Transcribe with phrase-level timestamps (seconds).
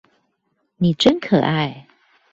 [0.77, 1.85] 你真可愛